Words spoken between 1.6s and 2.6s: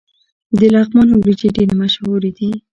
مشهورې دي.